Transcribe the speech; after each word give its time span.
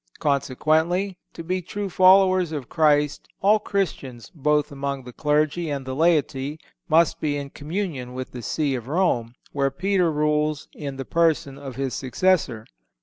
Consequently, 0.17 1.19
to 1.33 1.43
be 1.43 1.61
true 1.61 1.87
followers 1.87 2.51
of 2.51 2.69
Christ 2.69 3.27
all 3.39 3.59
Christians, 3.59 4.31
both 4.33 4.71
among 4.71 5.03
the 5.03 5.13
clergy 5.13 5.69
and 5.69 5.85
the 5.85 5.93
laity, 5.95 6.59
must 6.89 7.21
be 7.21 7.37
in 7.37 7.51
communion 7.51 8.15
with 8.15 8.31
the 8.31 8.41
See 8.41 8.73
of 8.73 8.87
Rome, 8.87 9.35
where 9.51 9.69
Peter 9.69 10.11
rules 10.11 10.67
in 10.73 10.95
the 10.97 11.05
person 11.05 11.55
of 11.55 11.75
his 11.75 11.93
successor. 11.93 12.65